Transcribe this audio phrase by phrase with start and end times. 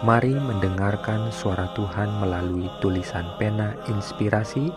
[0.00, 4.72] Mari mendengarkan suara Tuhan melalui tulisan pena inspirasi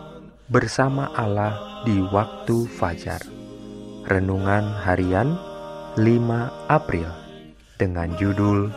[0.52, 3.24] bersama Allah di waktu fajar.
[4.04, 5.40] Renungan harian
[5.96, 7.08] 5 April
[7.80, 8.68] dengan judul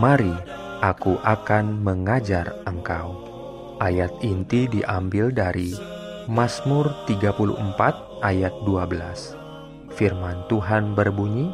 [0.00, 0.32] Mari
[0.80, 3.20] aku akan mengajar engkau.
[3.76, 5.76] Ayat inti diambil dari
[6.32, 9.92] Mazmur 34 ayat 12.
[9.92, 11.52] Firman Tuhan berbunyi,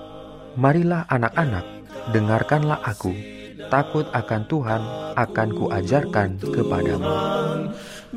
[0.54, 1.66] Marilah anak-anak,
[2.14, 4.80] dengarkanlah aku takut akan Tuhan
[5.18, 7.04] akan kuajarkan kepadamu.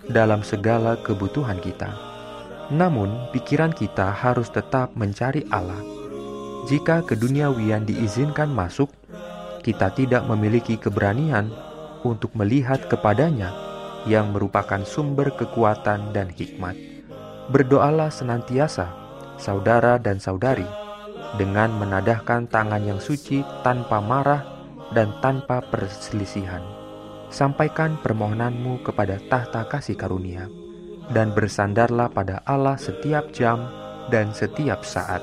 [0.09, 1.89] dalam segala kebutuhan kita.
[2.69, 5.81] Namun, pikiran kita harus tetap mencari Allah.
[6.69, 8.93] Jika keduniawian diizinkan masuk,
[9.65, 11.49] kita tidak memiliki keberanian
[12.05, 13.49] untuk melihat kepadanya
[14.05, 16.77] yang merupakan sumber kekuatan dan hikmat.
[17.49, 18.85] Berdoalah senantiasa,
[19.41, 20.67] saudara dan saudari,
[21.41, 24.58] dengan menadahkan tangan yang suci tanpa marah
[24.93, 26.61] dan tanpa perselisihan.
[27.29, 30.49] Sampaikan permohonanmu kepada tahta kasih karunia,
[31.13, 33.69] dan bersandarlah pada Allah setiap jam
[34.09, 35.21] dan setiap saat.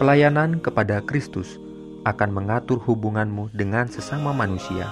[0.00, 1.60] Pelayanan kepada Kristus
[2.04, 4.88] akan mengatur hubunganmu dengan sesama manusia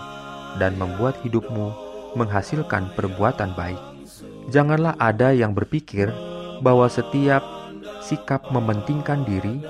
[0.60, 1.72] dan membuat hidupmu
[2.16, 3.80] menghasilkan perbuatan baik.
[4.52, 6.12] Janganlah ada yang berpikir
[6.60, 7.40] bahwa setiap
[8.04, 9.62] sikap mementingkan diri,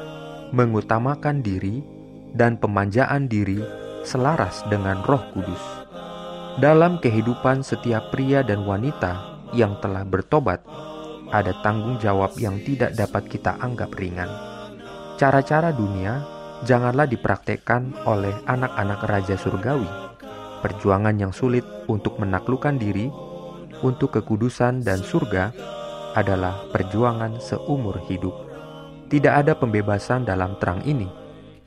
[0.50, 1.84] mengutamakan diri,
[2.32, 3.60] dan pemanjaan diri
[4.02, 5.62] selaras dengan Roh Kudus.
[6.58, 10.60] Dalam kehidupan setiap pria dan wanita yang telah bertobat,
[11.32, 14.28] ada tanggung jawab yang tidak dapat kita anggap ringan.
[15.16, 16.20] Cara-cara dunia
[16.66, 19.88] janganlah dipraktekkan oleh anak-anak raja surgawi.
[20.60, 23.08] Perjuangan yang sulit untuk menaklukkan diri
[23.82, 25.50] untuk kekudusan dan surga
[26.14, 28.34] adalah perjuangan seumur hidup.
[29.08, 31.21] Tidak ada pembebasan dalam terang ini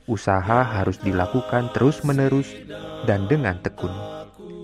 [0.06, 2.46] usaha harus dilakukan terus-menerus
[3.06, 3.90] dan dengan tekun.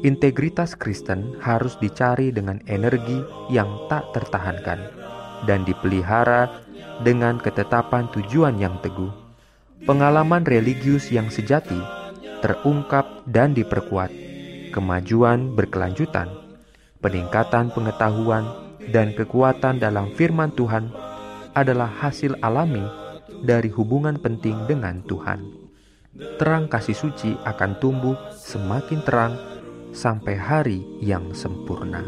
[0.03, 4.83] Integritas Kristen harus dicari dengan energi yang tak tertahankan
[5.47, 6.51] dan dipelihara
[7.07, 9.11] dengan ketetapan tujuan yang teguh.
[9.83, 11.79] Pengalaman religius yang sejati
[12.43, 14.11] terungkap dan diperkuat.
[14.75, 16.31] Kemajuan berkelanjutan,
[16.99, 18.47] peningkatan pengetahuan,
[18.91, 20.91] dan kekuatan dalam firman Tuhan
[21.55, 22.83] adalah hasil alami
[23.43, 25.43] dari hubungan penting dengan Tuhan.
[26.39, 29.35] Terang kasih suci akan tumbuh semakin terang
[29.93, 32.07] sampai hari yang sempurna.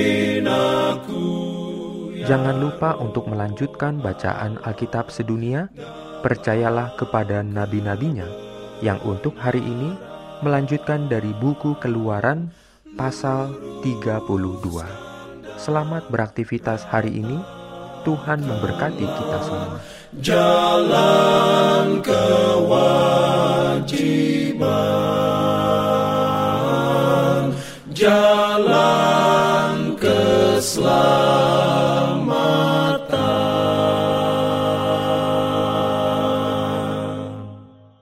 [2.30, 5.66] Jangan lupa untuk melanjutkan bacaan Alkitab sedunia.
[6.22, 8.30] Percayalah kepada nabi-nabinya
[8.86, 9.98] yang untuk hari ini
[10.46, 12.54] melanjutkan dari buku Keluaran
[12.94, 13.50] pasal
[13.82, 14.30] 32.
[15.58, 17.42] Selamat beraktivitas hari ini.
[18.06, 19.82] Tuhan memberkati kita semua.
[20.22, 23.10] Jalan kewajiban.
[27.90, 28.99] Jalan